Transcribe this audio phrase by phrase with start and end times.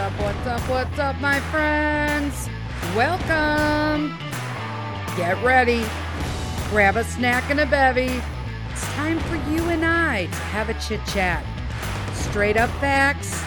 [0.00, 2.48] What's up, what's up, what's up, my friends?
[2.96, 4.16] Welcome.
[5.14, 5.84] Get ready.
[6.70, 8.22] Grab a snack and a bevy.
[8.70, 11.44] It's time for you and I to have a chit chat.
[12.14, 13.44] Straight up facts.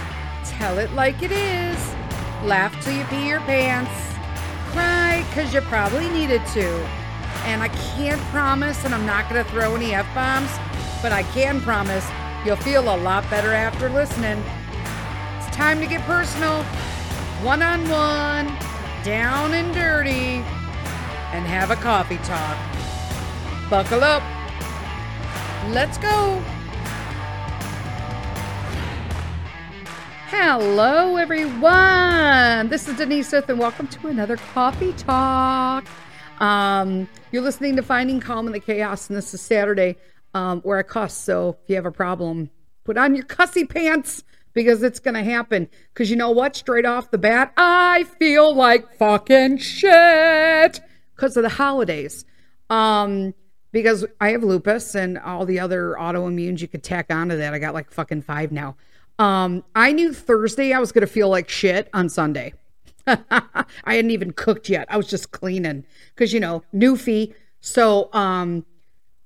[0.47, 1.79] Tell it like it is.
[2.43, 3.89] Laugh till you pee your pants.
[4.73, 6.67] Cry because you probably needed to.
[7.45, 10.51] And I can't promise, and I'm not going to throw any F bombs,
[11.01, 12.07] but I can promise
[12.45, 14.43] you'll feel a lot better after listening.
[15.53, 16.63] Time to get personal,
[17.43, 18.47] one on one,
[19.03, 20.41] down and dirty,
[21.31, 22.57] and have a coffee talk.
[23.69, 24.23] Buckle up.
[25.71, 26.41] Let's go.
[30.27, 32.69] Hello, everyone.
[32.69, 35.85] This is Denise Smith, and welcome to another coffee talk.
[36.39, 39.97] Um, you're listening to Finding Calm in the Chaos, and this is Saturday,
[40.33, 41.13] um, where I cuss.
[41.13, 42.49] So if you have a problem,
[42.85, 44.23] put on your cussy pants
[44.53, 45.67] because it's going to happen.
[45.93, 46.55] Because you know what?
[46.55, 50.81] Straight off the bat, I feel like fucking shit
[51.15, 52.25] because of the holidays.
[52.69, 53.33] Um,
[53.71, 57.53] because I have lupus and all the other autoimmunes you could tack onto that.
[57.53, 58.75] I got like fucking five now.
[59.19, 62.53] Um, I knew Thursday I was going to feel like shit on Sunday.
[63.07, 64.87] I hadn't even cooked yet.
[64.89, 67.33] I was just cleaning because you know Newfie.
[67.59, 68.65] So um,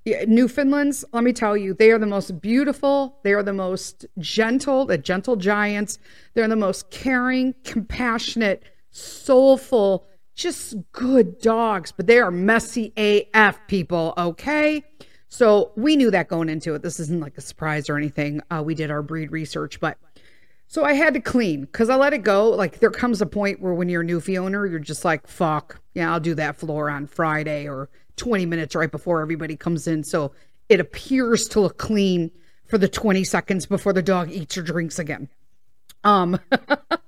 [0.06, 3.18] Newfoundlands, let me tell you, they are the most beautiful.
[3.24, 5.98] They are the most gentle, the gentle giants.
[6.34, 11.92] They're the most caring, compassionate, soulful, just good dogs.
[11.92, 14.14] But they are messy AF people.
[14.16, 14.82] Okay.
[15.28, 16.82] So we knew that going into it.
[16.82, 18.40] This isn't like a surprise or anything.
[18.50, 19.98] Uh, we did our breed research, but
[20.68, 22.48] so I had to clean because I let it go.
[22.50, 25.80] Like there comes a point where when you're a Newfie owner, you're just like, fuck,
[25.94, 30.04] yeah, I'll do that floor on Friday or 20 minutes right before everybody comes in.
[30.04, 30.32] So
[30.68, 32.30] it appears to look clean
[32.66, 35.28] for the 20 seconds before the dog eats or drinks again.
[36.04, 36.38] Um,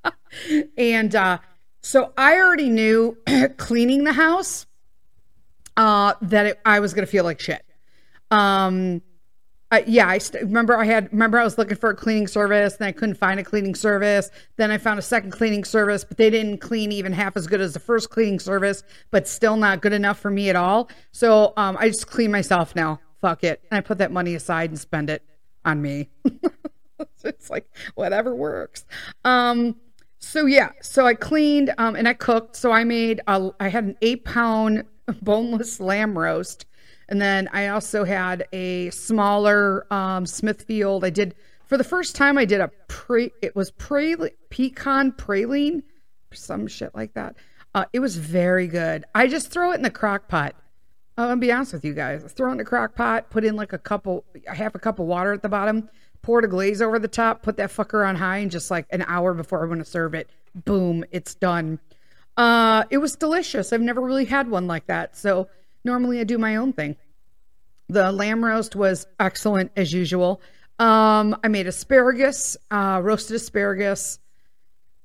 [0.79, 1.39] and uh,
[1.83, 3.19] so I already knew
[3.59, 4.67] cleaning the house
[5.77, 7.65] uh, that it, I was going to feel like shit.
[8.31, 9.03] Um,
[9.73, 12.77] uh, yeah, I st- remember I had remember I was looking for a cleaning service
[12.77, 14.31] and I couldn't find a cleaning service.
[14.57, 17.61] Then I found a second cleaning service, but they didn't clean even half as good
[17.61, 20.91] as the first cleaning service, but still not good enough for me at all.
[21.13, 23.01] So um, I just clean myself now.
[23.21, 25.23] Fuck it, and I put that money aside and spend it
[25.65, 26.09] on me.
[27.25, 28.85] it's like whatever works.
[29.25, 29.77] Um,
[30.19, 32.57] so yeah, so I cleaned um, and I cooked.
[32.57, 34.85] So I made a, I had an eight pound
[35.23, 36.67] boneless lamb roast
[37.11, 41.05] and then I also had a smaller um, Smithfield.
[41.05, 41.35] I did
[41.67, 42.39] for the first time.
[42.39, 43.33] I did a pre.
[43.43, 44.17] It was pre
[44.49, 45.83] pecan praline,
[46.33, 47.35] some shit like that.
[47.75, 49.05] Uh, it was very good.
[49.15, 50.55] I just throw it in the crock pot.
[51.19, 52.23] I'm gonna be honest with you guys.
[52.33, 53.29] Throw it in the crock pot.
[53.31, 55.89] Put in like a couple, half a cup of water at the bottom.
[56.23, 57.43] Pour the glaze over the top.
[57.43, 60.31] Put that fucker on high, and just like an hour before I'm gonna serve it,
[60.55, 61.81] boom, it's done.
[62.37, 63.73] Uh, it was delicious.
[63.73, 65.17] I've never really had one like that.
[65.17, 65.49] So
[65.85, 66.97] normally I do my own thing.
[67.89, 70.41] The lamb roast was excellent as usual.
[70.79, 74.19] Um, I made asparagus, uh, roasted asparagus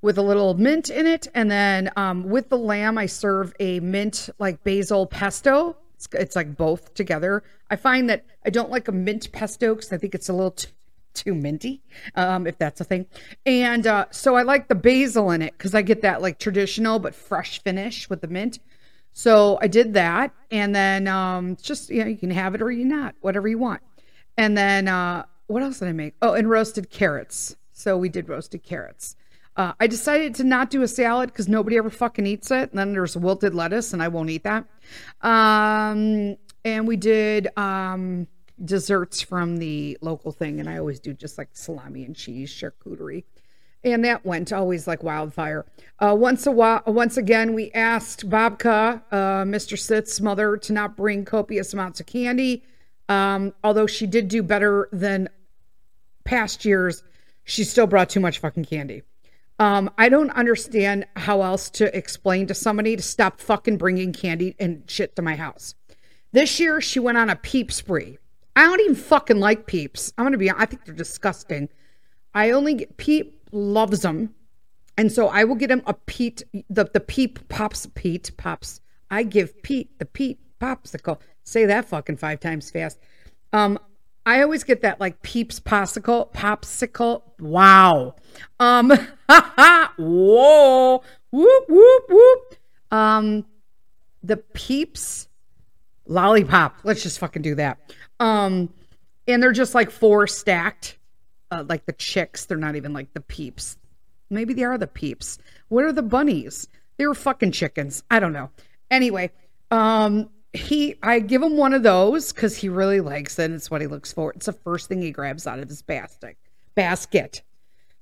[0.01, 1.27] with a little mint in it.
[1.33, 5.75] And then um, with the lamb, I serve a mint like basil pesto.
[5.95, 7.43] It's, it's like both together.
[7.71, 10.51] I find that I don't like a mint pesto because I think it's a little
[10.51, 10.69] too,
[11.15, 11.81] too minty,
[12.13, 13.07] um, if that's a thing.
[13.47, 16.99] And uh, so I like the basil in it because I get that like traditional
[16.99, 18.59] but fresh finish with the mint.
[19.17, 22.69] So I did that, and then um, just you know you can have it or
[22.69, 23.81] you not, whatever you want.
[24.37, 26.15] And then uh, what else did I make?
[26.21, 27.55] Oh, and roasted carrots.
[27.71, 29.15] So we did roasted carrots.
[29.55, 32.71] Uh, I decided to not do a salad because nobody ever fucking eats it.
[32.71, 34.65] And then there's wilted lettuce, and I won't eat that.
[35.21, 36.35] Um,
[36.65, 38.27] and we did um,
[38.65, 43.23] desserts from the local thing, and I always do just like salami and cheese charcuterie
[43.85, 45.65] and that went always like wildfire.
[45.99, 49.77] Uh, once a while, once again, we asked Babka, uh, Mr.
[49.77, 52.63] Sith's mother, to not bring copious amounts of candy.
[53.07, 55.29] Um, although she did do better than
[56.23, 57.03] past years,
[57.43, 59.03] she still brought too much fucking candy.
[59.59, 64.55] Um, I don't understand how else to explain to somebody to stop fucking bringing candy
[64.59, 65.75] and shit to my house.
[66.33, 68.17] This year, she went on a peep spree.
[68.55, 70.11] I don't even fucking like peeps.
[70.17, 70.51] I'm gonna be.
[70.51, 71.69] I think they're disgusting.
[72.33, 74.33] I only get peep loves them.
[74.97, 78.81] And so I will get him a Pete, the, the Peep Pops, Pete Pops.
[79.11, 81.19] I give Pete the Pete Popsicle.
[81.43, 82.99] Say that fucking five times fast.
[83.53, 83.77] Um,
[84.25, 87.21] I always get that like Peeps Popsicle, Popsicle.
[87.39, 88.15] Wow.
[88.59, 88.89] Um,
[89.97, 92.55] whoa, whoop, whoop, whoop.
[92.91, 93.45] Um,
[94.23, 95.27] the Peeps
[96.07, 96.77] Lollipop.
[96.83, 97.77] Let's just fucking do that.
[98.19, 98.73] Um,
[99.27, 100.97] and they're just like four stacked
[101.51, 102.45] uh, like the chicks.
[102.45, 103.77] They're not even like the peeps.
[104.29, 105.37] Maybe they are the peeps.
[105.69, 106.67] What are the bunnies?
[106.97, 108.03] They were fucking chickens.
[108.09, 108.49] I don't know.
[108.89, 109.31] Anyway,
[109.71, 113.51] um, he I give him one of those because he really likes it.
[113.51, 114.31] It's what he looks for.
[114.33, 116.37] It's the first thing he grabs out of his basket.
[116.75, 117.41] Basket.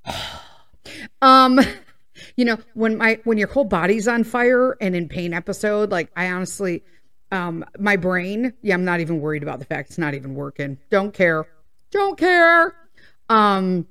[1.22, 1.60] um,
[2.38, 6.10] you know when my when your whole body's on fire and in pain episode, like
[6.16, 6.84] I honestly,
[7.32, 10.78] um, my brain, yeah, I'm not even worried about the fact it's not even working.
[10.90, 11.46] Don't care.
[11.92, 12.76] Don't care.
[13.30, 13.88] Um,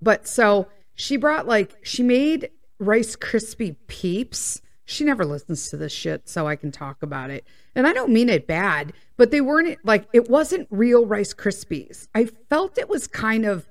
[0.00, 4.60] but so she brought like she made Rice Krispie Peeps.
[4.86, 7.46] She never listens to this shit, so I can talk about it.
[7.74, 12.08] And I don't mean it bad, but they weren't like it wasn't real Rice Krispies.
[12.14, 13.66] I felt it was kind of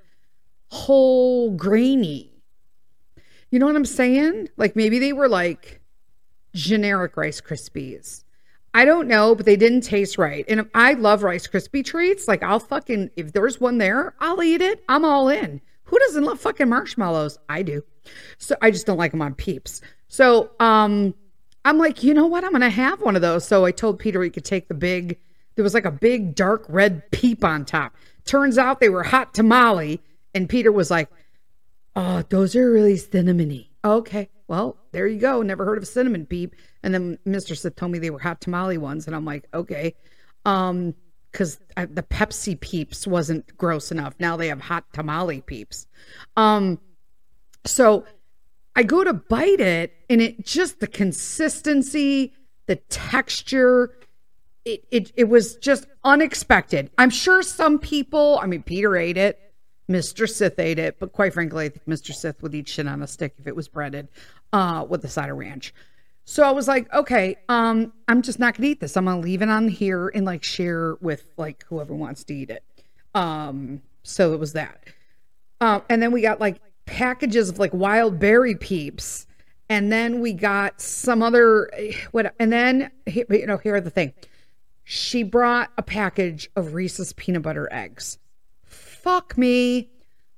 [0.69, 2.31] whole grainy.
[3.51, 4.49] You know what I'm saying?
[4.57, 5.81] Like maybe they were like
[6.55, 8.23] generic Rice Krispies.
[8.73, 10.45] I don't know, but they didn't taste right.
[10.47, 12.27] And I love Rice Krispie treats.
[12.27, 14.83] Like I'll fucking if there's one there, I'll eat it.
[14.89, 15.61] I'm all in.
[15.83, 17.37] Who doesn't love fucking marshmallows?
[17.49, 17.83] I do.
[18.39, 19.81] So I just don't like them on peeps.
[20.07, 21.13] So um
[21.65, 22.43] I'm like, you know what?
[22.43, 23.45] I'm gonna have one of those.
[23.45, 25.19] So I told Peter he could take the big,
[25.55, 27.95] there was like a big dark red peep on top.
[28.25, 30.01] Turns out they were hot tamale.
[30.33, 31.09] And Peter was like,
[31.95, 33.67] Oh, those are really cinnamony.
[33.85, 34.29] Okay.
[34.47, 35.41] Well, there you go.
[35.41, 36.55] Never heard of cinnamon peep.
[36.83, 37.57] And then Mr.
[37.57, 39.07] Sith told me they were hot tamale ones.
[39.07, 39.95] And I'm like, okay.
[40.45, 40.95] Um,
[41.31, 44.13] because the Pepsi peeps wasn't gross enough.
[44.19, 45.87] Now they have hot tamale peeps.
[46.37, 46.79] Um,
[47.65, 48.05] so
[48.75, 52.33] I go to bite it, and it just the consistency,
[52.67, 53.95] the texture,
[54.63, 56.91] it it it was just unexpected.
[56.97, 59.39] I'm sure some people, I mean, Peter ate it,
[59.89, 60.29] Mr.
[60.29, 62.13] Sith ate it, but quite frankly, I think Mr.
[62.13, 64.07] Sith would eat shit on a stick if it was breaded,
[64.53, 65.73] uh, with a side of ranch.
[66.25, 68.95] So I was like, okay, um, I'm just not gonna eat this.
[68.95, 72.49] I'm gonna leave it on here and like share with like whoever wants to eat
[72.49, 72.63] it.
[73.13, 74.85] Um, so it was that.
[75.59, 79.27] Um, and then we got like packages of like wild berry peeps,
[79.69, 81.69] and then we got some other
[82.11, 84.13] what, and then you know, here the thing.
[84.85, 88.17] She brought a package of Reese's peanut butter eggs.
[89.03, 89.89] Fuck me.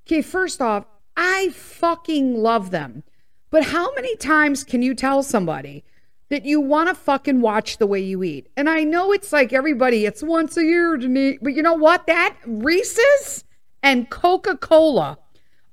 [0.05, 0.85] Okay, first off,
[1.15, 3.03] I fucking love them.
[3.51, 5.83] But how many times can you tell somebody
[6.29, 8.47] that you want to fucking watch the way you eat?
[8.57, 11.75] And I know it's like everybody, it's once a year to me, but you know
[11.75, 12.07] what?
[12.07, 13.43] That Reese's
[13.83, 15.19] and Coca Cola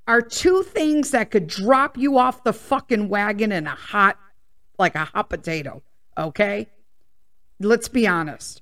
[0.06, 4.18] are two things that could drop you off the fucking wagon in a hot,
[4.78, 5.82] like a hot potato.
[6.18, 6.68] Okay?
[7.58, 8.60] Let's be honest.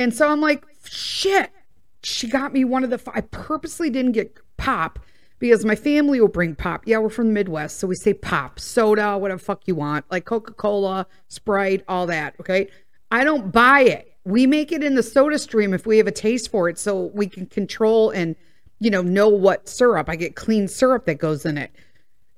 [0.00, 1.52] And so I'm like, shit.
[2.02, 3.00] She got me one of the.
[3.14, 4.98] I purposely didn't get pop
[5.38, 6.82] because my family will bring pop.
[6.86, 10.24] Yeah, we're from the Midwest, so we say pop, soda, whatever fuck you want, like
[10.24, 12.34] Coca Cola, Sprite, all that.
[12.40, 12.68] Okay.
[13.10, 14.12] I don't buy it.
[14.24, 17.26] We make it in the SodaStream if we have a taste for it, so we
[17.26, 18.36] can control and,
[18.78, 20.08] you know, know what syrup.
[20.08, 21.72] I get clean syrup that goes in it.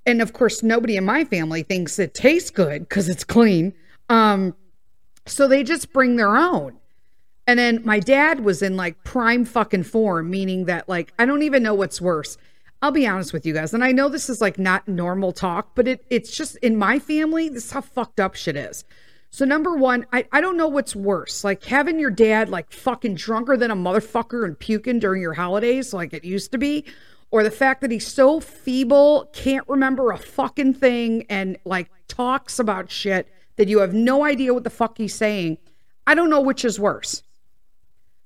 [0.07, 3.75] And of course, nobody in my family thinks it tastes good because it's clean.
[4.09, 4.55] Um,
[5.27, 6.79] so they just bring their own.
[7.47, 11.43] And then my dad was in like prime fucking form, meaning that like I don't
[11.43, 12.37] even know what's worse
[12.83, 15.77] I'll be honest with you guys, and I know this is like not normal talk,
[15.77, 18.85] but it it's just in my family, this is how fucked up shit is.
[19.31, 23.15] So number one, I, I don't know what's worse, like having your dad like fucking
[23.15, 26.85] drunker than a motherfucker and puking during your holidays, like it used to be,
[27.31, 32.59] or the fact that he's so feeble, can't remember a fucking thing, and like talks
[32.59, 35.57] about shit that you have no idea what the fuck he's saying.
[36.05, 37.23] I don't know which is worse.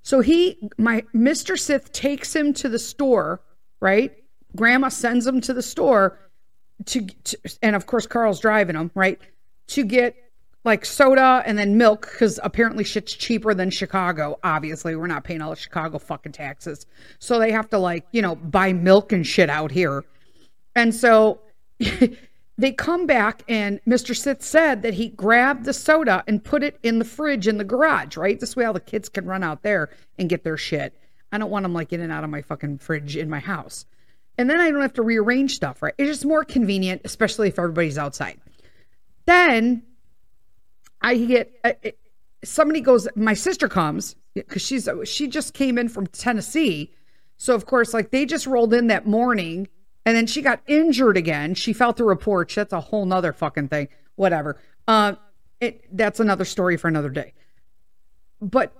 [0.06, 1.58] So he, my Mr.
[1.58, 3.40] Sith takes him to the store,
[3.80, 4.12] right?
[4.54, 6.16] grandma sends him to the store
[6.84, 9.20] to, to and of course Carl's driving him, right?
[9.66, 10.14] To get
[10.62, 14.38] like soda and then milk because apparently shit's cheaper than Chicago.
[14.44, 16.86] Obviously, we're not paying all the Chicago fucking taxes.
[17.18, 20.04] So they have to like, you know, buy milk and shit out here.
[20.76, 21.40] And so
[22.58, 24.16] they come back and Mr.
[24.16, 27.64] Sith said that he grabbed the soda and put it in the fridge in the
[27.64, 28.40] garage, right?
[28.40, 30.94] This way all the kids can run out there and get their shit.
[31.32, 33.84] I don't want them like in and out of my fucking fridge in my house.
[34.38, 35.94] And then I don't have to rearrange stuff, right?
[35.98, 38.40] It's just more convenient, especially if everybody's outside.
[39.26, 39.82] Then
[41.02, 41.72] I get uh,
[42.44, 46.92] somebody goes, my sister comes because she's she just came in from Tennessee.
[47.36, 49.68] So of course, like they just rolled in that morning
[50.06, 51.54] and then she got injured again.
[51.54, 52.54] She fell through a porch.
[52.54, 53.88] That's a whole nother fucking thing.
[54.14, 54.58] Whatever.
[54.88, 55.16] Uh,
[55.60, 57.34] it that's another story for another day.
[58.40, 58.72] But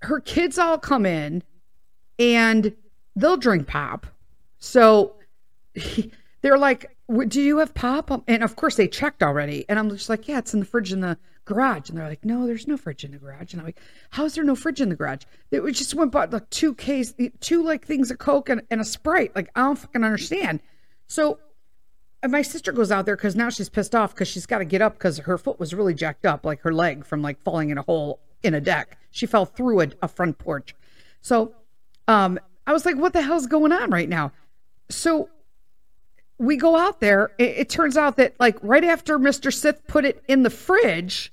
[0.00, 1.42] her kids all come in
[2.18, 2.74] and
[3.16, 4.06] they'll drink pop
[4.64, 5.16] so
[6.40, 6.96] they're like,
[7.28, 8.10] do you have pop?
[8.26, 9.66] And of course they checked already.
[9.68, 11.88] And I'm just like, yeah, it's in the fridge in the garage.
[11.88, 13.52] And they're like, no, there's no fridge in the garage.
[13.52, 15.22] And I'm like, how's there no fridge in the garage?
[15.50, 18.84] They just went bought like two case, two like things of Coke and, and a
[18.84, 19.34] Sprite.
[19.34, 20.60] Like, I don't fucking understand.
[21.06, 21.38] So
[22.26, 24.82] my sister goes out there because now she's pissed off because she's got to get
[24.82, 27.78] up because her foot was really jacked up, like her leg from like falling in
[27.78, 28.98] a hole in a deck.
[29.10, 30.74] She fell through a, a front porch.
[31.20, 31.54] So
[32.08, 34.32] um, I was like, what the hell's going on right now?
[34.90, 35.28] So
[36.38, 37.30] we go out there.
[37.38, 39.52] It, it turns out that like right after Mr.
[39.52, 41.32] Sith put it in the fridge,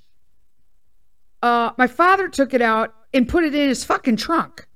[1.42, 4.68] uh, my father took it out and put it in his fucking trunk.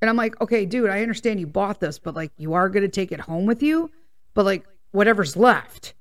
[0.00, 2.82] And I'm like, okay, dude, I understand you bought this, but like, you are going
[2.82, 3.90] to take it home with you.
[4.34, 5.94] But like, whatever's left,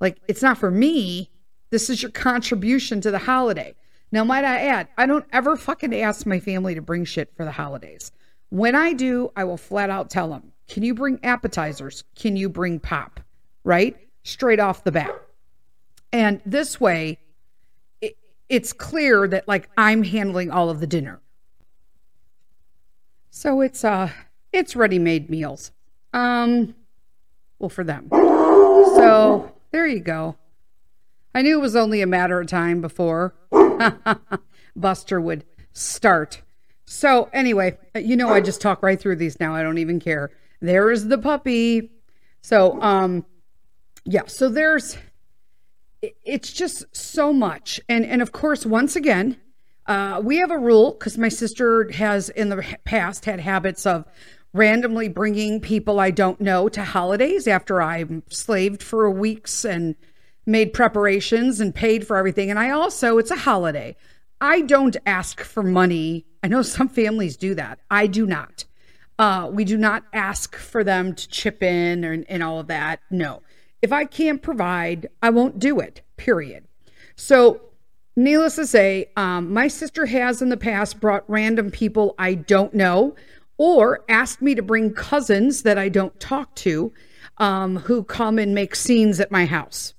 [0.00, 1.30] like, it's not for me.
[1.70, 3.74] This is your contribution to the holiday.
[4.10, 7.44] Now, might I add, I don't ever fucking ask my family to bring shit for
[7.44, 8.12] the holidays.
[8.50, 12.04] When I do, I will flat out tell them, can you bring appetizers?
[12.14, 13.20] Can you bring pop?
[13.64, 13.96] Right?
[14.24, 15.14] Straight off the bat.
[16.12, 17.18] And this way,
[18.52, 21.22] it's clear that like I'm handling all of the dinner.
[23.30, 24.10] So it's uh
[24.52, 25.70] it's ready-made meals.
[26.12, 26.74] Um
[27.58, 28.08] well for them.
[28.10, 30.36] So there you go.
[31.34, 33.34] I knew it was only a matter of time before
[34.76, 36.42] Buster would start.
[36.84, 39.54] So anyway, you know I just talk right through these now.
[39.54, 40.30] I don't even care.
[40.60, 41.90] There is the puppy.
[42.42, 43.24] So um
[44.04, 44.98] yeah, so there's
[46.02, 47.80] it's just so much.
[47.88, 49.36] And and of course once again,
[49.86, 54.04] uh, we have a rule because my sister has in the past had habits of
[54.52, 59.96] randomly bringing people I don't know to holidays after I'm slaved for weeks and
[60.44, 62.50] made preparations and paid for everything.
[62.50, 63.96] And I also, it's a holiday.
[64.40, 66.26] I don't ask for money.
[66.42, 67.78] I know some families do that.
[67.90, 68.64] I do not.
[69.18, 73.00] Uh, we do not ask for them to chip in and, and all of that.
[73.10, 73.42] No.
[73.82, 76.64] If I can't provide, I won't do it, period.
[77.16, 77.60] So
[78.14, 82.74] Needless to say, um, my sister has in the past brought random people I don't
[82.74, 83.14] know
[83.56, 86.92] or asked me to bring cousins that I don't talk to
[87.38, 89.94] um, who come and make scenes at my house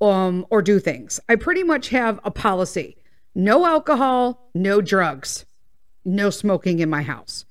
[0.00, 1.18] um, or do things.
[1.28, 2.96] I pretty much have a policy
[3.34, 5.46] no alcohol, no drugs,
[6.04, 7.46] no smoking in my house.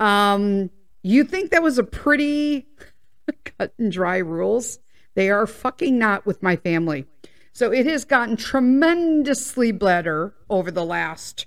[0.00, 0.68] Um,
[1.04, 2.66] you think that was a pretty
[3.44, 4.80] cut and dry rules?
[5.14, 7.06] They are fucking not with my family.
[7.52, 11.46] So it has gotten tremendously better over the last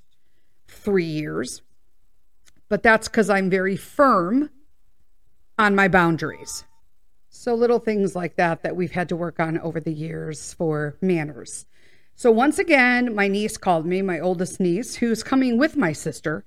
[0.67, 1.61] three years.
[2.69, 4.49] But that's because I'm very firm
[5.57, 6.65] on my boundaries.
[7.29, 10.97] So little things like that that we've had to work on over the years for
[11.01, 11.65] manners.
[12.15, 16.45] So once again, my niece called me, my oldest niece, who's coming with my sister,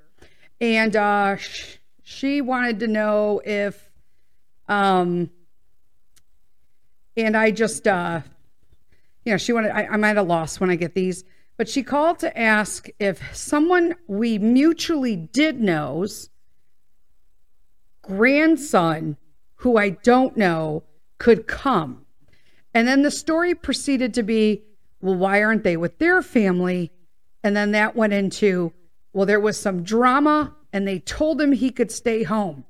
[0.60, 3.90] and uh, sh- she wanted to know if,
[4.66, 5.30] um,
[7.18, 8.22] and I just uh,
[9.28, 11.22] you know, she wanted, I, I'm at a loss when I get these,
[11.58, 16.30] but she called to ask if someone we mutually did knows
[18.00, 19.18] grandson
[19.56, 20.84] who I don't know
[21.18, 22.06] could come.
[22.72, 24.62] And then the story proceeded to be,
[25.02, 26.90] well, why aren't they with their family?
[27.44, 28.72] And then that went into,
[29.12, 32.64] well, there was some drama and they told him he could stay home.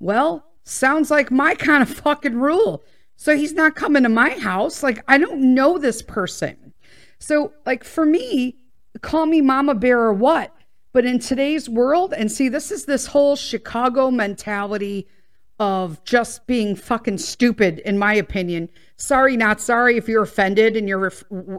[0.00, 2.82] Well, sounds like my kind of fucking rule.
[3.16, 4.82] So he's not coming to my house.
[4.82, 6.72] Like, I don't know this person.
[7.18, 8.56] So, like, for me,
[9.00, 10.54] call me mama bear or what?
[10.92, 15.06] But in today's world, and see, this is this whole Chicago mentality
[15.58, 18.68] of just being fucking stupid, in my opinion.
[18.96, 21.12] Sorry, not sorry if you're offended and you're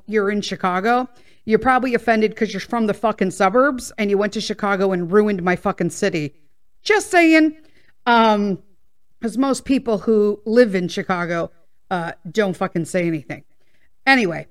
[0.06, 1.08] you're in Chicago.
[1.46, 5.12] You're probably offended because you're from the fucking suburbs and you went to Chicago and
[5.12, 6.36] ruined my fucking city.
[6.84, 7.58] Just saying.
[8.06, 8.62] Um,
[9.24, 11.50] because most people who live in Chicago
[11.90, 13.46] uh, don't fucking say anything.
[14.06, 14.48] Anyway,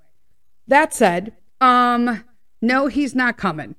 [0.66, 2.24] that said, um,
[2.62, 3.74] no, he's not coming.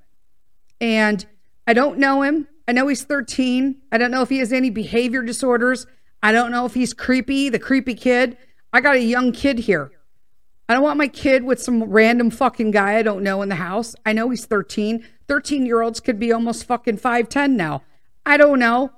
[0.80, 1.26] And
[1.66, 2.46] I don't know him.
[2.68, 3.82] I know he's 13.
[3.90, 5.88] I don't know if he has any behavior disorders.
[6.22, 8.38] I don't know if he's creepy, the creepy kid.
[8.72, 9.90] I got a young kid here.
[10.68, 13.56] I don't want my kid with some random fucking guy I don't know in the
[13.56, 13.96] house.
[14.06, 15.04] I know he's 13.
[15.26, 17.82] 13 year olds could be almost fucking 5'10 now.
[18.24, 18.92] I don't know.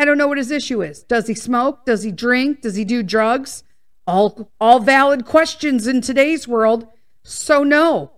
[0.00, 1.02] I don't know what his issue is.
[1.02, 1.84] Does he smoke?
[1.84, 2.62] Does he drink?
[2.62, 3.64] Does he do drugs?
[4.06, 6.86] All all valid questions in today's world.
[7.22, 8.12] So no.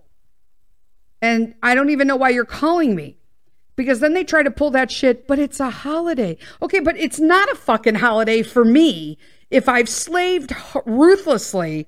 [1.21, 3.17] And I don't even know why you're calling me.
[3.75, 6.37] Because then they try to pull that shit, but it's a holiday.
[6.61, 9.17] Okay, but it's not a fucking holiday for me
[9.49, 11.87] if I've slaved ruthlessly,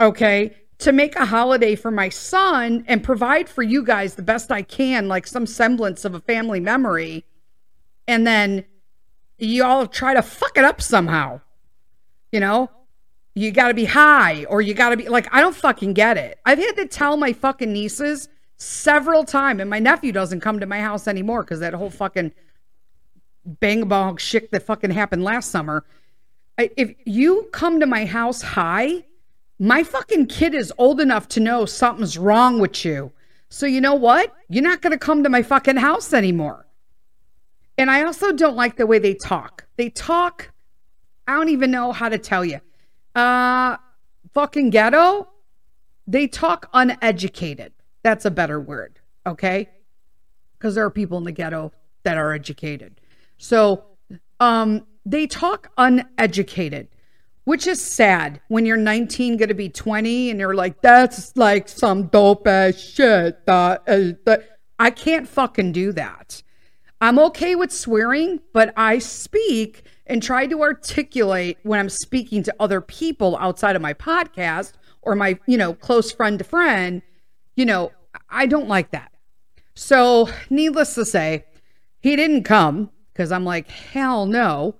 [0.00, 4.50] okay, to make a holiday for my son and provide for you guys the best
[4.50, 7.26] I can, like some semblance of a family memory.
[8.08, 8.64] And then
[9.38, 11.40] you all try to fuck it up somehow.
[12.32, 12.70] You know,
[13.34, 16.16] you got to be high or you got to be like, I don't fucking get
[16.16, 16.38] it.
[16.44, 20.66] I've had to tell my fucking nieces several times, and my nephew doesn't come to
[20.66, 22.32] my house anymore because that whole fucking
[23.44, 25.84] bang bong shit that fucking happened last summer.
[26.58, 29.04] if you come to my house high,
[29.58, 33.12] my fucking kid is old enough to know something's wrong with you.
[33.48, 34.34] So you know what?
[34.48, 36.65] You're not going to come to my fucking house anymore.
[37.78, 39.66] And I also don't like the way they talk.
[39.76, 40.50] They talk,
[41.28, 42.60] I don't even know how to tell you.
[43.14, 43.76] Uh
[44.34, 45.28] fucking ghetto.
[46.06, 47.72] They talk uneducated.
[48.02, 49.68] That's a better word, okay?
[50.58, 51.72] Because there are people in the ghetto
[52.04, 53.00] that are educated.
[53.38, 53.84] So
[54.40, 56.88] um they talk uneducated
[57.46, 61.68] which is sad when you're 19 going to be 20 and you're like that's like
[61.68, 66.42] some dope ass shit that that i can't fucking do that
[67.00, 72.54] i'm okay with swearing but i speak and try to articulate when i'm speaking to
[72.60, 74.72] other people outside of my podcast
[75.02, 77.02] or my you know close friend to friend
[77.54, 77.92] you know
[78.30, 79.12] i don't like that.
[79.74, 81.44] So needless to say
[82.00, 84.74] he didn't come because i'm like hell no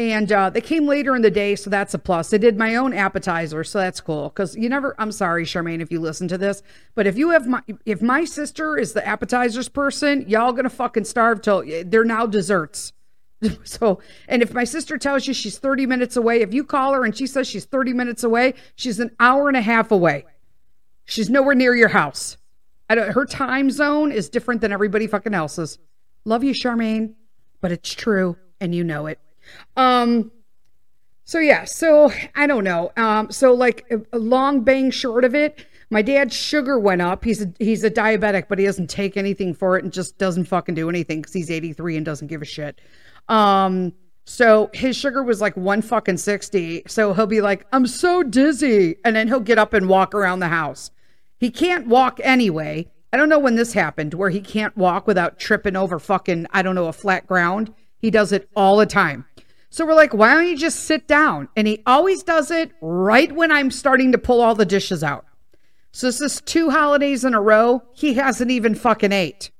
[0.00, 2.30] and uh, they came later in the day, so that's a plus.
[2.30, 4.30] They did my own appetizer, so that's cool.
[4.30, 6.62] Because you never, I'm sorry, Charmaine, if you listen to this,
[6.94, 11.04] but if you have my, if my sister is the appetizers person, y'all gonna fucking
[11.04, 12.92] starve till they're now desserts.
[13.64, 17.06] So, and if my sister tells you she's 30 minutes away, if you call her
[17.06, 20.26] and she says she's 30 minutes away, she's an hour and a half away.
[21.06, 22.36] She's nowhere near your house.
[22.90, 25.78] I don't, her time zone is different than everybody fucking else's.
[26.26, 27.14] Love you, Charmaine,
[27.62, 29.18] but it's true and you know it.
[29.76, 30.30] Um,
[31.24, 32.90] so yeah, so I don't know.
[32.96, 37.24] Um, so like a, long bang short of it, my dad's sugar went up.
[37.24, 40.46] He's a, he's a diabetic, but he doesn't take anything for it and just doesn't
[40.46, 42.80] fucking do anything because he's 83 and doesn't give a shit.
[43.28, 43.92] Um,
[44.24, 46.82] so his sugar was like one fucking 60.
[46.86, 48.96] So he'll be like, I'm so dizzy.
[49.04, 50.90] And then he'll get up and walk around the house.
[51.38, 52.90] He can't walk anyway.
[53.12, 56.62] I don't know when this happened where he can't walk without tripping over fucking, I
[56.62, 57.74] don't know, a flat ground.
[57.98, 59.24] He does it all the time.
[59.72, 61.48] So we're like, why don't you just sit down?
[61.56, 65.24] And he always does it right when I'm starting to pull all the dishes out.
[65.92, 67.82] So this is two holidays in a row.
[67.92, 69.52] He hasn't even fucking ate.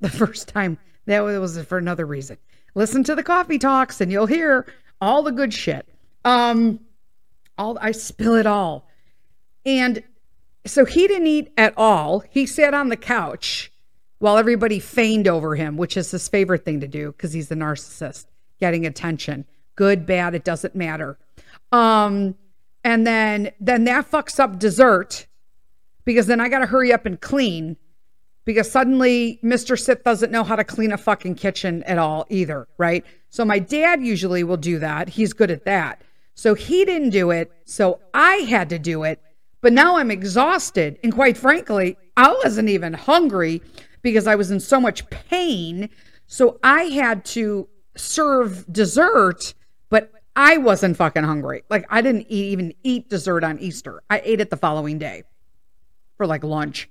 [0.00, 2.38] The first time that was for another reason.
[2.76, 4.66] Listen to the coffee talks and you'll hear
[5.00, 5.88] all the good shit.
[6.24, 6.80] Um,
[7.58, 8.88] all I spill it all.
[9.64, 10.02] And
[10.64, 12.20] so he didn't eat at all.
[12.30, 13.72] He sat on the couch
[14.18, 17.56] while everybody feigned over him, which is his favorite thing to do because he's a
[17.56, 18.26] narcissist
[18.60, 19.44] getting attention.
[19.74, 21.18] Good, bad, it doesn't matter.
[21.72, 22.36] Um,
[22.84, 25.26] and then then that fucks up dessert
[26.04, 27.76] because then I got to hurry up and clean
[28.44, 29.78] because suddenly Mr.
[29.78, 33.04] Sith doesn't know how to clean a fucking kitchen at all either, right?
[33.28, 35.08] So my dad usually will do that.
[35.08, 36.00] He's good at that.
[36.34, 39.20] So he didn't do it, so I had to do it.
[39.62, 43.62] But now I'm exhausted and quite frankly, I wasn't even hungry
[44.00, 45.90] because I was in so much pain.
[46.28, 49.54] So I had to serve dessert,
[49.88, 51.64] but I wasn't fucking hungry.
[51.70, 54.02] Like I didn't eat, even eat dessert on Easter.
[54.10, 55.24] I ate it the following day
[56.16, 56.88] for like lunch.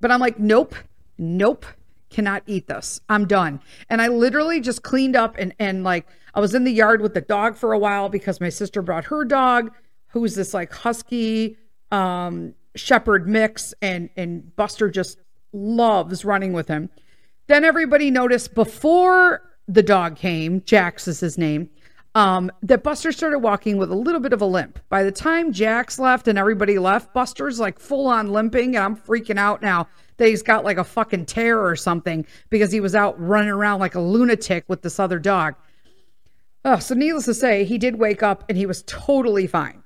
[0.00, 0.74] But I'm like, nope,
[1.18, 1.66] nope,
[2.08, 3.00] cannot eat this.
[3.08, 3.60] I'm done.
[3.88, 7.14] And I literally just cleaned up and and like I was in the yard with
[7.14, 9.72] the dog for a while because my sister brought her dog,
[10.08, 11.56] who's this like husky
[11.90, 15.18] um shepherd mix and and Buster just
[15.52, 16.90] loves running with him.
[17.48, 21.68] Then everybody noticed before the dog came, Jax is his name,
[22.14, 24.80] um, that Buster started walking with a little bit of a limp.
[24.88, 28.96] By the time Jax left and everybody left, Buster's like full on limping, and I'm
[28.96, 32.94] freaking out now that he's got like a fucking tear or something because he was
[32.94, 35.54] out running around like a lunatic with this other dog.
[36.64, 39.82] Oh, so needless to say, he did wake up and he was totally fine.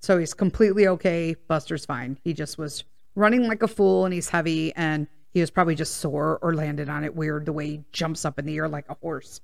[0.00, 1.36] So he's completely okay.
[1.46, 2.18] Buster's fine.
[2.24, 5.96] He just was running like a fool and he's heavy and he was probably just
[5.96, 8.88] sore or landed on it weird the way he jumps up in the air like
[8.88, 9.40] a horse.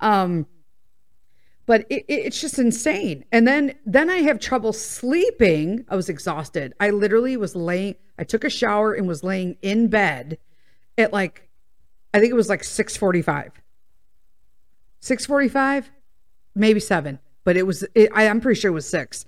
[0.00, 0.46] Um,
[1.66, 3.24] but it, it's just insane.
[3.32, 5.84] And then then I have trouble sleeping.
[5.88, 6.74] I was exhausted.
[6.80, 7.96] I literally was laying.
[8.18, 10.38] I took a shower and was laying in bed
[10.96, 11.48] at like,
[12.14, 13.52] I think it was like six forty five.
[15.00, 15.90] Six forty five,
[16.54, 17.84] maybe seven, but it was.
[17.94, 19.24] It, I, I'm pretty sure it was six.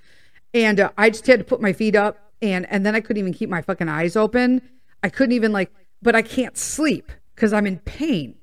[0.55, 3.21] And uh, I just had to put my feet up, and and then I couldn't
[3.21, 4.63] even keep my fucking eyes open.
[5.03, 5.71] I couldn't even like
[6.03, 8.35] but I can't sleep because I'm in pain.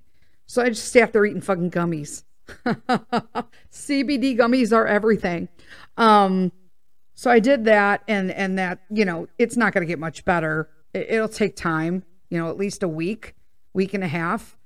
[0.45, 2.23] So I just stay up there eating fucking gummies.
[2.47, 5.47] CBD gummies are everything.
[5.97, 6.51] Um,
[7.15, 10.25] so I did that, and and that you know it's not going to get much
[10.25, 10.69] better.
[10.93, 13.35] It, it'll take time, you know, at least a week,
[13.73, 14.57] week and a half.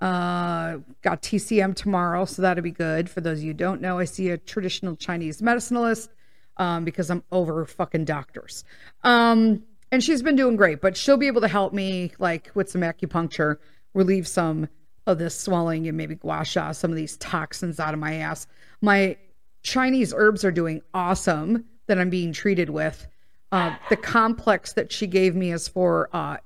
[0.00, 3.10] Uh, got TCM tomorrow, so that'll be good.
[3.10, 6.08] For those of you don't know, I see a traditional Chinese medicinalist
[6.56, 8.64] um, because I'm over fucking doctors.
[9.02, 12.70] Um, and she's been doing great, but she'll be able to help me like with
[12.70, 13.56] some acupuncture,
[13.94, 14.68] relieve some
[15.06, 18.46] of this swelling and maybe gua sha some of these toxins out of my ass.
[18.82, 19.16] My
[19.62, 23.06] Chinese herbs are doing awesome that I'm being treated with.
[23.50, 26.36] Uh, the complex that she gave me is for uh,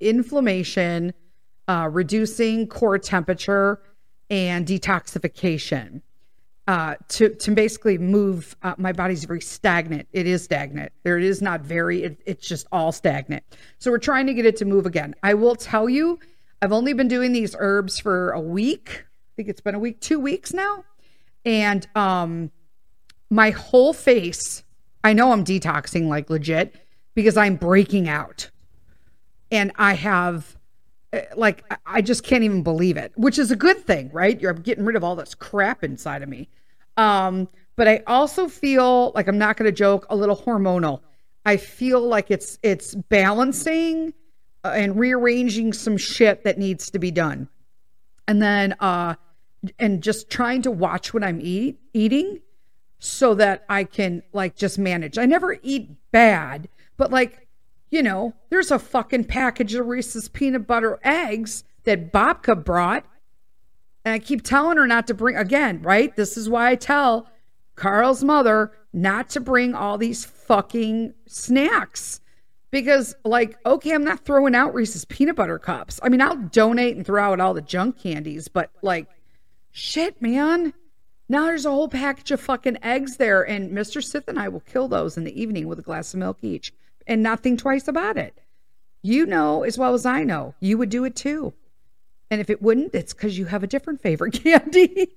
[0.00, 1.14] inflammation,
[1.68, 3.80] uh, reducing core temperature,
[4.28, 6.02] and detoxification.
[6.70, 10.06] Uh, to to basically move uh, my body's very stagnant.
[10.12, 10.92] It is stagnant.
[11.02, 12.04] There it is not very.
[12.04, 13.42] It, it's just all stagnant.
[13.80, 15.16] So we're trying to get it to move again.
[15.24, 16.20] I will tell you,
[16.62, 19.04] I've only been doing these herbs for a week.
[19.04, 20.84] I think it's been a week, two weeks now,
[21.44, 22.52] and um,
[23.30, 24.62] my whole face.
[25.02, 26.76] I know I'm detoxing like legit
[27.16, 28.48] because I'm breaking out,
[29.50, 30.56] and I have
[31.12, 34.40] uh, like I just can't even believe it, which is a good thing, right?
[34.40, 36.48] You're getting rid of all this crap inside of me.
[36.96, 41.00] Um, but I also feel like I'm not going to joke a little hormonal.
[41.46, 44.12] I feel like it's it's balancing
[44.64, 47.48] uh, and rearranging some shit that needs to be done.
[48.28, 49.14] And then uh
[49.78, 52.40] and just trying to watch what I'm eat eating
[52.98, 55.18] so that I can like just manage.
[55.18, 57.48] I never eat bad, but like,
[57.90, 63.04] you know, there's a fucking package of Reese's peanut butter eggs that Babka brought
[64.04, 66.14] and I keep telling her not to bring, again, right?
[66.16, 67.28] This is why I tell
[67.76, 72.20] Carl's mother not to bring all these fucking snacks.
[72.70, 75.98] Because, like, okay, I'm not throwing out Reese's peanut butter cups.
[76.02, 79.08] I mean, I'll donate and throw out all the junk candies, but, like,
[79.72, 80.72] shit, man.
[81.28, 84.02] Now there's a whole package of fucking eggs there, and Mr.
[84.02, 86.72] Sith and I will kill those in the evening with a glass of milk each
[87.06, 88.40] and not think twice about it.
[89.02, 91.54] You know as well as I know, you would do it too.
[92.30, 95.08] And if it wouldn't, it's because you have a different favorite candy.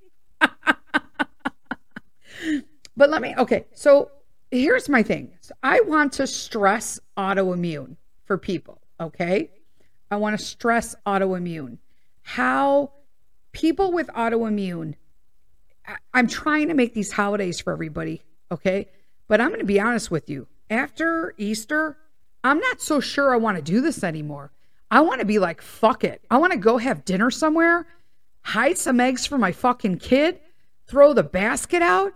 [2.96, 4.10] but let me, okay, so
[4.50, 9.50] here's my thing I want to stress autoimmune for people, okay?
[10.10, 11.78] I want to stress autoimmune.
[12.22, 12.92] How
[13.52, 14.94] people with autoimmune,
[16.12, 18.88] I'm trying to make these holidays for everybody, okay?
[19.28, 20.46] But I'm going to be honest with you.
[20.70, 21.96] After Easter,
[22.42, 24.52] I'm not so sure I want to do this anymore.
[24.90, 26.24] I want to be like, fuck it.
[26.30, 27.86] I want to go have dinner somewhere,
[28.42, 30.40] hide some eggs for my fucking kid,
[30.86, 32.12] throw the basket out,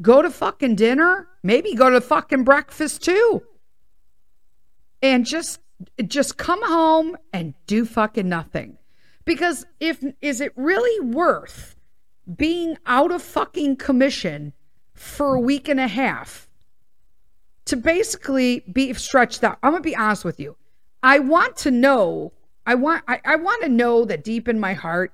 [0.00, 3.42] go to fucking dinner, maybe go to fucking breakfast too.
[5.02, 5.60] And just
[6.06, 8.78] just come home and do fucking nothing.
[9.24, 11.76] Because if is it really worth
[12.36, 14.52] being out of fucking commission
[14.94, 16.48] for a week and a half
[17.66, 19.58] to basically be stretched out?
[19.62, 20.56] I'm gonna be honest with you.
[21.04, 22.32] I want to know,
[22.66, 25.12] I want I, I want to know that deep in my heart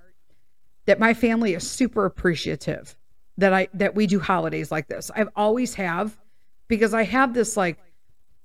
[0.86, 2.96] that my family is super appreciative
[3.38, 5.10] that I that we do holidays like this.
[5.16, 6.16] I've always have
[6.68, 7.76] because I have this like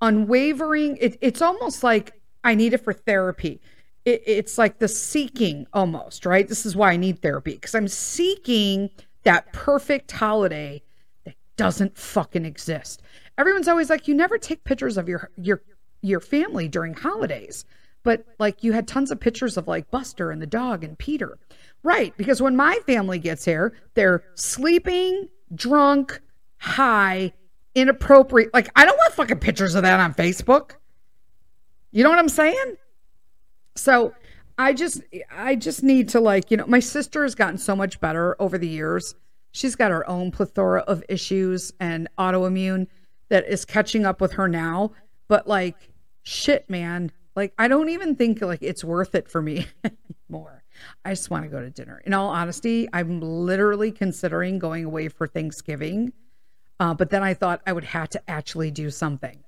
[0.02, 3.60] unwavering it, it's almost like I need it for therapy.
[4.04, 6.48] It, it's like the seeking almost, right?
[6.48, 8.90] This is why I need therapy because I'm seeking
[9.22, 10.82] that perfect holiday
[11.24, 13.02] that doesn't fucking exist.
[13.38, 15.62] Everyone's always like, you never take pictures of your your
[16.02, 17.64] your family during holidays.
[18.02, 21.38] But like you had tons of pictures of like Buster and the dog and Peter.
[21.82, 22.16] Right.
[22.16, 26.20] Because when my family gets here, they're sleeping, drunk,
[26.58, 27.32] high,
[27.74, 28.52] inappropriate.
[28.52, 30.72] Like, I don't want fucking pictures of that on Facebook.
[31.92, 32.76] You know what I'm saying?
[33.76, 34.14] So
[34.58, 38.00] I just I just need to like, you know, my sister has gotten so much
[38.00, 39.14] better over the years.
[39.52, 42.86] She's got her own plethora of issues and autoimmune
[43.28, 44.92] that is catching up with her now.
[45.28, 47.12] But like, shit, man.
[47.34, 49.66] Like, I don't even think like it's worth it for me
[50.28, 50.62] anymore.
[51.04, 52.02] I just want to go to dinner.
[52.04, 56.12] In all honesty, I'm literally considering going away for Thanksgiving.
[56.78, 59.42] Uh, but then I thought I would have to actually do something.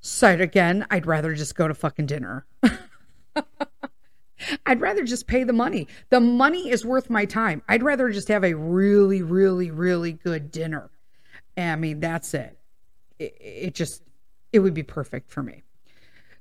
[0.00, 2.46] So again, I'd rather just go to fucking dinner.
[4.66, 5.88] I'd rather just pay the money.
[6.10, 7.62] The money is worth my time.
[7.68, 10.90] I'd rather just have a really, really, really good dinner.
[11.56, 12.56] I mean, that's it.
[13.18, 14.02] It, it just
[14.52, 15.62] it would be perfect for me.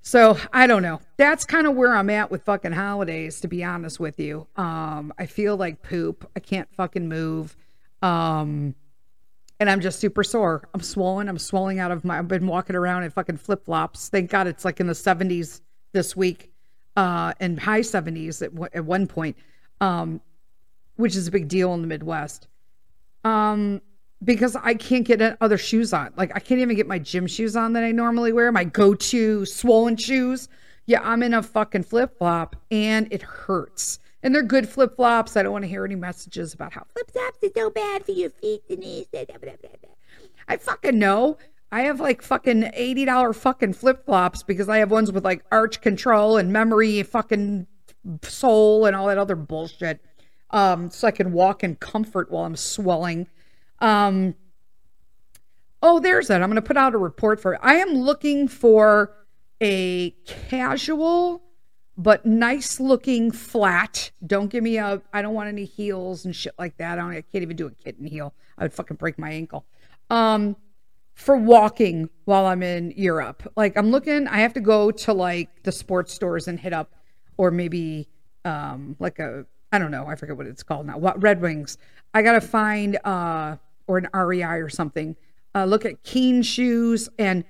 [0.02, 1.02] So I don't know.
[1.18, 4.48] That's kind of where I'm at with fucking holidays, to be honest with you.
[4.56, 6.30] Um, I feel like poop.
[6.36, 7.58] I can't fucking move.
[8.02, 8.74] Um,
[9.60, 10.70] and I'm just super sore.
[10.74, 11.28] I'm swollen.
[11.28, 12.20] I'm swelling out of my.
[12.20, 14.10] I've been walking around in fucking flip flops.
[14.10, 15.62] Thank God it's like in the 70s
[15.94, 16.52] this week,
[16.96, 19.36] uh, and high 70s at, w- at one point,
[19.82, 20.22] um,
[20.96, 22.48] which is a big deal in the Midwest.
[23.24, 23.82] Um,
[24.24, 26.14] because I can't get other shoes on.
[26.16, 29.46] Like I can't even get my gym shoes on that I normally wear, my go-to
[29.46, 30.50] swollen shoes.
[30.86, 34.00] Yeah, I'm in a fucking flip-flop and it hurts.
[34.24, 35.38] And they're good flip-flops.
[35.38, 38.30] I don't want to hear any messages about how flip-flops are so bad for your
[38.30, 39.08] feet, Denise.
[40.48, 41.38] I fucking know.
[41.72, 46.38] I have like fucking $80 fucking flip-flops because I have ones with like arch control
[46.38, 47.68] and memory fucking
[48.24, 50.00] sole and all that other bullshit.
[50.52, 53.28] Um, so I can walk in comfort while I'm swelling
[53.80, 54.36] Um,
[55.82, 56.42] oh, there's that.
[56.42, 57.64] I'm going to put out a report for.
[57.66, 59.14] I am looking for
[59.62, 61.44] a casual
[61.98, 64.12] but nice looking flat.
[64.26, 65.02] Don't give me a.
[65.12, 67.00] I don't want any heels and shit like that.
[67.00, 68.34] I, don't, I can't even do a kitten heel.
[68.58, 69.66] I would fucking break my ankle.
[70.10, 70.56] Um,
[71.16, 73.52] for walking while I'm in Europe.
[73.56, 74.28] Like I'm looking.
[74.28, 76.94] I have to go to like the sports stores and hit up,
[77.38, 78.08] or maybe
[78.46, 79.46] um like a.
[79.72, 80.06] I don't know.
[80.06, 80.98] I forget what it's called now.
[80.98, 81.78] What Red Wings.
[82.14, 85.16] I gotta find uh or an REI or something.
[85.56, 87.44] Uh, look at Keen shoes and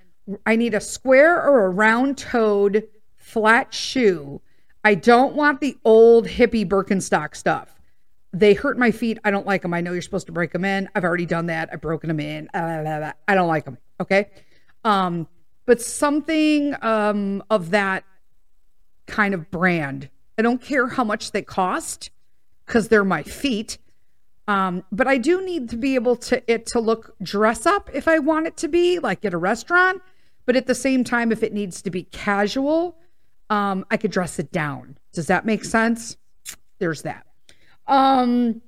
[0.45, 4.41] I need a square or a round toed flat shoe.
[4.83, 7.73] I don't want the old hippie Birkenstock stuff.
[8.33, 9.19] They hurt my feet.
[9.23, 9.73] I don't like them.
[9.73, 10.89] I know you're supposed to break them in.
[10.95, 11.69] I've already done that.
[11.71, 12.49] I've broken them in.
[12.53, 13.77] I don't like them.
[13.99, 14.29] Okay.
[14.83, 15.27] Um,
[15.65, 18.03] but something um, of that
[19.07, 20.09] kind of brand.
[20.37, 22.11] I don't care how much they cost
[22.65, 23.77] because they're my feet.
[24.47, 28.07] Um, but I do need to be able to it to look dress up if
[28.07, 30.01] I want it to be like at a restaurant.
[30.45, 32.97] But at the same time, if it needs to be casual,
[33.49, 34.97] um, I could dress it down.
[35.11, 36.15] Does that make sense?
[36.79, 37.25] There's that.
[37.87, 38.61] Um,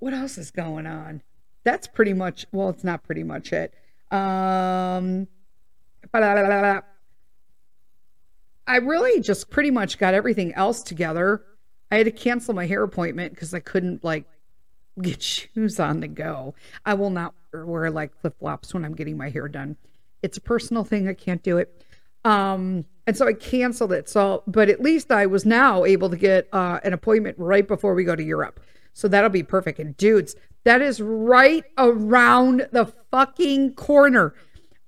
[0.00, 1.22] what else is going on?
[1.62, 3.72] That's pretty much, well, it's not pretty much it.
[4.10, 5.28] Um,
[8.66, 11.44] I really just pretty much got everything else together.
[11.90, 14.24] I had to cancel my hair appointment because I couldn't like
[15.00, 16.54] get shoes on to go.
[16.84, 19.76] I will not wear like flip flops when I'm getting my hair done.
[20.22, 21.08] It's a personal thing.
[21.08, 21.84] I can't do it.
[22.24, 24.08] Um, and so I canceled it.
[24.08, 27.94] So, but at least I was now able to get uh, an appointment right before
[27.94, 28.60] we go to Europe.
[28.94, 29.78] So that'll be perfect.
[29.78, 34.34] And dudes, that is right around the fucking corner.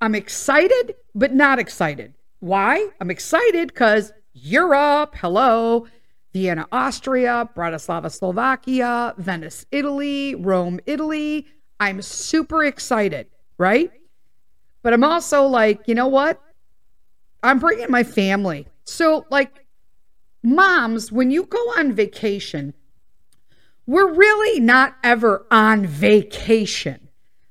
[0.01, 2.15] I'm excited, but not excited.
[2.41, 2.89] Why?
[3.01, 5.87] I'm excited because Europe, hello,
[6.37, 11.47] Vienna, Austria, Bratislava, Slovakia, Venice, Italy, Rome, Italy.
[11.81, 13.91] I'm super excited, right?
[14.83, 16.39] But I'm also like, you know what?
[17.43, 18.69] I'm bringing my family.
[18.85, 19.65] So, like,
[20.43, 22.75] moms, when you go on vacation,
[23.87, 27.06] we're really not ever on vacation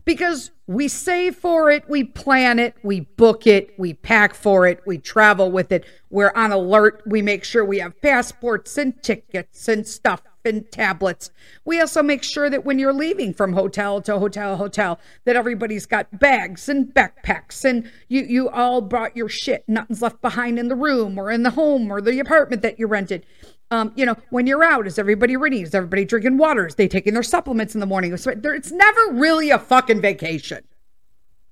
[0.05, 4.81] because we save for it, we plan it, we book it, we pack for it,
[4.85, 5.85] we travel with it.
[6.09, 7.03] We're on alert.
[7.05, 11.31] We make sure we have passports and tickets and stuff and tablets.
[11.65, 15.85] We also make sure that when you're leaving from hotel to hotel hotel that everybody's
[15.85, 19.63] got bags and backpacks and you you all brought your shit.
[19.67, 22.87] Nothing's left behind in the room or in the home or the apartment that you
[22.87, 23.25] rented.
[23.71, 25.63] Um, you know, when you're out, is everybody reading?
[25.63, 26.67] Is everybody drinking water?
[26.67, 28.13] Is they taking their supplements in the morning?
[28.13, 30.63] It's never really a fucking vacation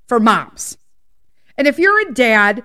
[0.07, 0.77] for moms.
[1.57, 2.63] And if you're a dad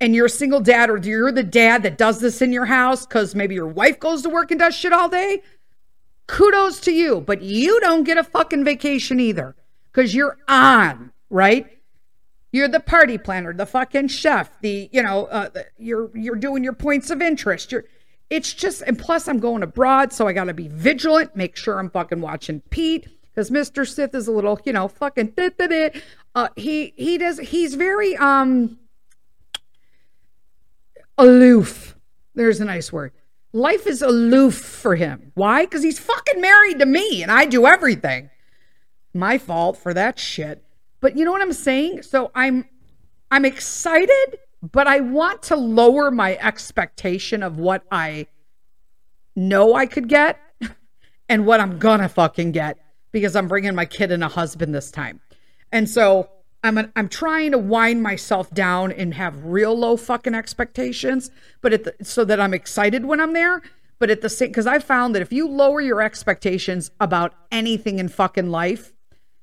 [0.00, 3.06] and you're a single dad or you're the dad that does this in your house
[3.06, 5.42] because maybe your wife goes to work and does shit all day,
[6.26, 7.20] kudos to you.
[7.20, 9.56] But you don't get a fucking vacation either
[9.90, 11.66] because you're on, right?
[12.52, 16.72] You're the party planner, the fucking chef, the, you know, uh, you're, you're doing your
[16.72, 17.72] points of interest.
[17.72, 17.84] You're,
[18.30, 21.78] it's just, and plus I'm going abroad, so I got to be vigilant, make sure
[21.78, 23.86] I'm fucking watching Pete because Mr.
[23.86, 25.32] Sith is a little, you know, fucking,
[26.34, 28.78] uh, he, he does, he's very, um,
[31.18, 31.96] aloof.
[32.34, 33.12] There's a nice word.
[33.52, 35.32] Life is aloof for him.
[35.34, 35.64] Why?
[35.64, 38.30] Because he's fucking married to me and I do everything.
[39.14, 40.62] My fault for that shit.
[41.00, 42.02] But you know what I'm saying?
[42.02, 42.66] So I'm
[43.30, 44.38] I'm excited,
[44.72, 48.26] but I want to lower my expectation of what I
[49.34, 50.40] know I could get
[51.28, 52.78] and what I'm gonna fucking get
[53.12, 55.20] because I'm bringing my kid and a husband this time.
[55.72, 56.30] And so
[56.64, 61.72] I'm an, I'm trying to wind myself down and have real low fucking expectations, but
[61.72, 63.62] at the, so that I'm excited when I'm there.
[63.98, 67.98] But at the same, because I found that if you lower your expectations about anything
[67.98, 68.92] in fucking life,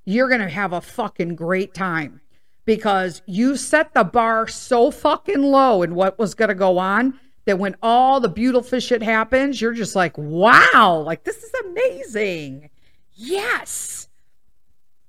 [0.05, 2.21] you're gonna have a fucking great time
[2.65, 7.59] because you set the bar so fucking low in what was gonna go on that
[7.59, 12.69] when all the beautiful shit happens, you're just like, wow, like this is amazing.
[13.13, 14.07] Yes.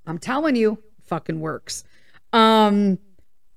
[0.07, 1.85] I'm telling you, fucking works.
[2.33, 2.99] Um,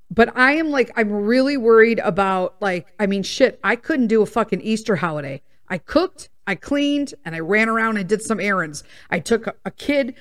[0.10, 4.21] but I am like, I'm really worried about like, I mean, shit, I couldn't do
[4.21, 5.41] a fucking Easter holiday.
[5.67, 8.83] I cooked, I cleaned, and I ran around and did some errands.
[9.10, 10.15] I took a, a kid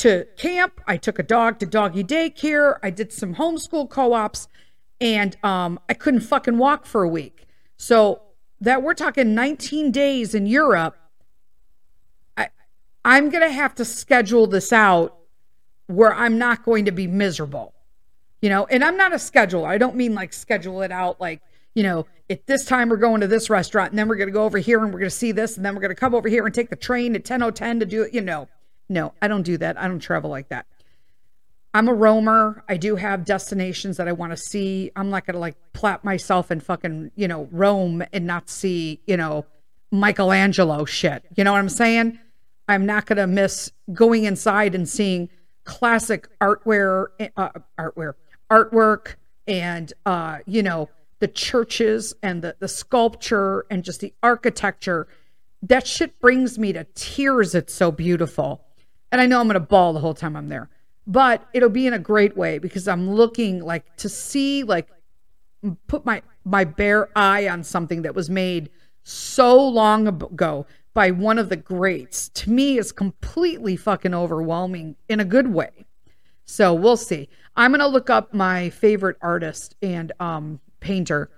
[0.00, 0.80] to camp.
[0.86, 2.78] I took a dog to doggy daycare.
[2.82, 4.48] I did some homeschool co-ops,
[5.00, 7.46] and um, I couldn't fucking walk for a week.
[7.76, 8.22] So
[8.60, 10.96] that we're talking 19 days in Europe.
[12.36, 12.48] I
[13.04, 15.16] I'm gonna have to schedule this out
[15.86, 17.74] where I'm not going to be miserable
[18.40, 19.66] you know, and I'm not a scheduler.
[19.66, 21.42] I don't mean like schedule it out like,
[21.74, 24.32] you know, at this time we're going to this restaurant and then we're going to
[24.32, 26.14] go over here and we're going to see this and then we're going to come
[26.14, 28.48] over here and take the train at 10:10 to do it, you know.
[28.90, 29.80] No, I don't do that.
[29.80, 30.66] I don't travel like that.
[31.72, 32.62] I'm a roamer.
[32.68, 34.90] I do have destinations that I want to see.
[34.96, 39.00] I'm not going to like plap myself and fucking, you know, roam and not see,
[39.06, 39.46] you know,
[39.92, 41.24] Michelangelo shit.
[41.36, 42.18] You know what I'm saying?
[42.68, 45.28] I'm not going to miss going inside and seeing
[45.64, 48.14] classic artware, uh, artware,
[48.50, 49.14] artwork,
[49.46, 55.08] and uh, you know the churches and the the sculpture and just the architecture.
[55.62, 57.54] That shit brings me to tears.
[57.54, 58.64] It's so beautiful,
[59.12, 60.68] and I know I'm going to bawl the whole time I'm there,
[61.06, 64.88] but it'll be in a great way because I'm looking like to see like
[65.86, 68.70] put my my bare eye on something that was made
[69.02, 75.20] so long ago by one of the greats to me is completely fucking overwhelming in
[75.20, 75.70] a good way.
[76.44, 77.28] So we'll see.
[77.56, 81.30] I'm gonna look up my favorite artist and um, painter,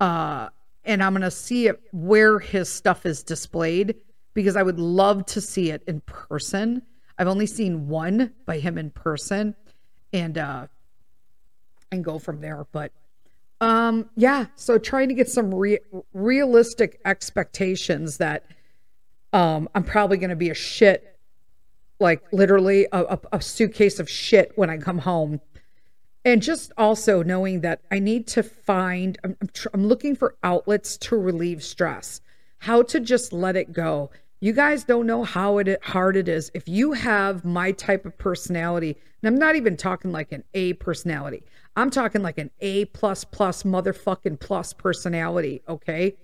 [0.00, 0.48] uh,
[0.84, 3.96] and I'm gonna see it where his stuff is displayed
[4.34, 6.82] because I would love to see it in person.
[7.18, 9.54] I've only seen one by him in person,
[10.12, 10.66] and uh,
[11.90, 12.66] and go from there.
[12.72, 12.92] But
[13.60, 15.78] um, yeah, so trying to get some re-
[16.12, 18.44] realistic expectations that
[19.32, 21.16] um, I'm probably going to be a shit,
[22.00, 25.40] like literally a, a, a suitcase of shit when I come home.
[26.24, 30.36] And just also knowing that I need to find, I'm, I'm, tr- I'm looking for
[30.42, 32.20] outlets to relieve stress,
[32.58, 34.10] how to just let it go.
[34.42, 36.50] You guys don't know how it hard it is.
[36.52, 40.72] If you have my type of personality, and I'm not even talking like an A
[40.72, 41.44] personality,
[41.76, 45.62] I'm talking like an A plus plus motherfucking plus personality.
[45.68, 46.16] Okay.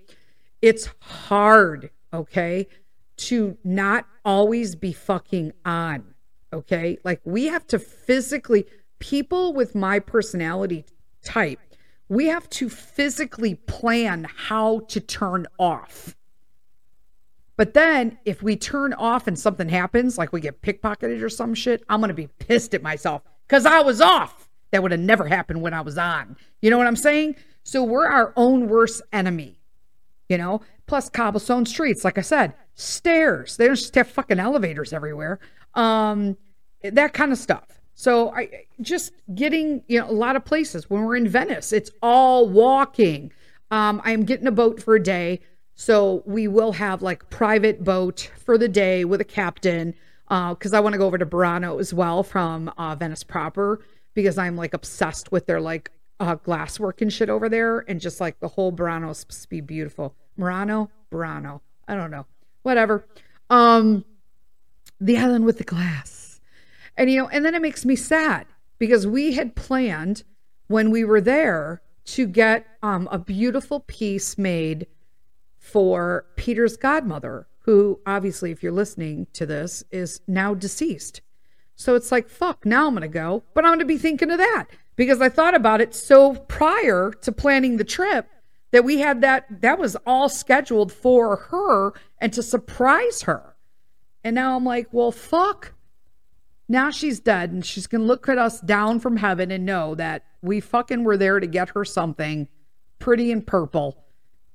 [0.61, 1.91] It's hard.
[2.13, 2.67] Okay
[3.19, 6.13] to not always be fucking on.
[6.51, 6.97] Okay.
[7.03, 8.65] Like we have to physically,
[8.99, 10.85] people with my personality
[11.23, 11.59] type,
[12.09, 16.15] we have to physically plan how to turn off.
[17.59, 21.53] But then if we turn off and something happens, like we get pickpocketed or some
[21.53, 24.47] shit, I'm going to be pissed at myself because I was off.
[24.71, 26.37] That would have never happened when I was on.
[26.61, 27.35] You know what I'm saying?
[27.65, 29.59] So we're our own worst enemy,
[30.29, 30.61] you know?
[30.87, 33.57] Plus cobblestone streets, like I said, stairs.
[33.57, 35.41] They don't just have fucking elevators everywhere.
[35.73, 36.37] Um,
[36.81, 37.81] that kind of stuff.
[37.93, 41.91] So I just getting, you know, a lot of places when we're in Venice, it's
[42.01, 43.33] all walking.
[43.69, 45.41] Um, I am getting a boat for a day.
[45.79, 49.95] So we will have like private boat for the day with a captain.
[50.27, 53.79] Uh, cause I want to go over to Burano as well from uh, Venice proper
[54.13, 55.89] because I'm like obsessed with their like
[56.19, 57.85] uh, glasswork and shit over there.
[57.87, 60.15] And just like the whole Burano is supposed to be beautiful.
[60.35, 61.61] Murano, Burano.
[61.87, 62.25] I don't know
[62.63, 63.05] whatever.
[63.49, 64.03] Um,
[64.99, 66.41] the island with the glass.
[66.97, 68.47] And, you know, and then it makes me sad
[68.79, 70.23] because we had planned
[70.67, 74.85] when we were there to get um, a beautiful piece made
[75.69, 81.21] for Peter's godmother, who obviously, if you're listening to this, is now deceased.
[81.75, 83.43] So it's like, fuck, now I'm going to go.
[83.53, 87.13] But I'm going to be thinking of that because I thought about it so prior
[87.21, 88.27] to planning the trip
[88.71, 93.55] that we had that that was all scheduled for her and to surprise her.
[94.23, 95.73] And now I'm like, well, fuck.
[96.67, 99.95] Now she's dead and she's going to look at us down from heaven and know
[99.95, 102.47] that we fucking were there to get her something
[102.99, 104.03] pretty and purple.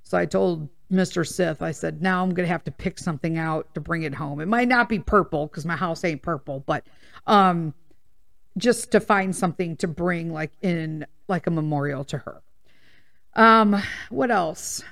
[0.03, 1.27] So I told Mr.
[1.27, 4.15] Sith, I said, now I'm going to have to pick something out to bring it
[4.15, 4.41] home.
[4.41, 6.87] It might not be purple because my house ain't purple, but
[7.27, 7.75] um,
[8.57, 12.43] just to find something to bring like in like a memorial to her.
[13.35, 14.83] Um, what else?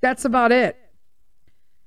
[0.00, 0.76] That's about it.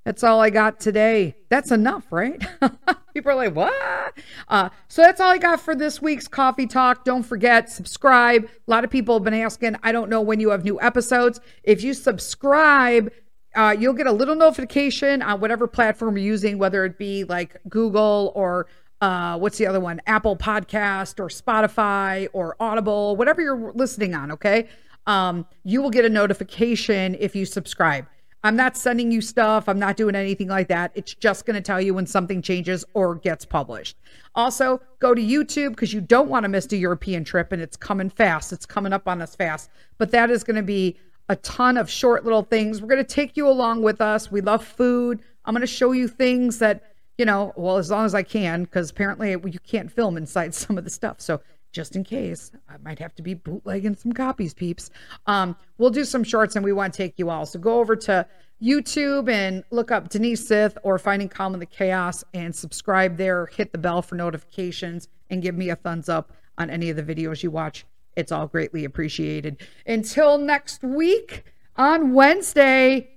[0.04, 1.36] That's all I got today.
[1.50, 2.42] That's enough, right?
[3.16, 4.14] People are like, what?
[4.50, 7.06] Uh, so that's all I got for this week's coffee talk.
[7.06, 8.44] Don't forget, subscribe.
[8.44, 11.40] A lot of people have been asking, I don't know when you have new episodes.
[11.64, 13.12] If you subscribe,
[13.56, 17.56] uh, you'll get a little notification on whatever platform you're using, whether it be like
[17.70, 18.68] Google or
[19.00, 20.02] uh, what's the other one?
[20.08, 24.68] Apple Podcast or Spotify or Audible, whatever you're listening on, okay?
[25.08, 28.08] um, you will get a notification if you subscribe.
[28.46, 29.68] I'm not sending you stuff.
[29.68, 30.92] I'm not doing anything like that.
[30.94, 33.98] It's just going to tell you when something changes or gets published.
[34.36, 37.76] Also, go to YouTube because you don't want to miss the European trip and it's
[37.76, 38.54] coming fast.
[38.54, 39.72] It's coming up on us fast.
[39.98, 40.96] But that is going to be
[41.28, 42.84] a ton of short little things.
[42.84, 44.32] We're going to take you along with us.
[44.32, 45.22] We love food.
[45.46, 46.84] I'm going to show you things that,
[47.18, 50.78] you know, well, as long as I can, because apparently you can't film inside some
[50.78, 51.20] of the stuff.
[51.20, 51.42] So
[51.76, 52.52] just in case.
[52.70, 54.90] I might have to be bootlegging some copies, peeps.
[55.28, 57.46] Um, we'll do some shorts and we want to take you all.
[57.46, 58.26] So go over to
[58.64, 63.48] YouTube and look up Denise Sith or Finding Calm in the Chaos and subscribe there.
[63.48, 67.04] Hit the bell for notifications and give me a thumbs up on any of the
[67.04, 67.86] videos you watch.
[68.16, 69.62] It's all greatly appreciated.
[69.86, 71.44] Until next week
[71.76, 73.10] on Wednesday,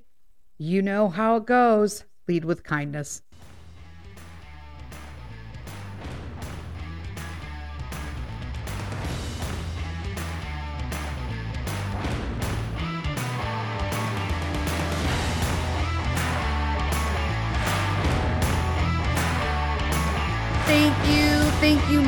[0.59, 2.05] you know how it goes.
[2.27, 3.23] Lead with kindness.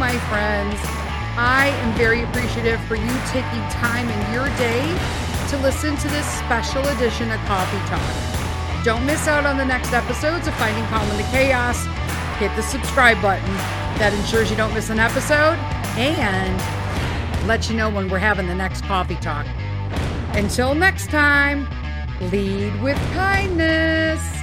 [0.00, 0.80] My friends.
[1.36, 4.80] I am very appreciative for you taking time in your day
[5.50, 8.82] to listen to this special edition of Coffee Talk.
[8.82, 11.84] Don't miss out on the next episodes of Finding Calm in the Chaos.
[12.38, 13.54] Hit the subscribe button.
[14.00, 15.58] That ensures you don't miss an episode
[15.98, 16.56] and
[17.46, 19.46] let you know when we're having the next coffee talk.
[20.32, 21.68] Until next time,
[22.30, 24.39] lead with kindness.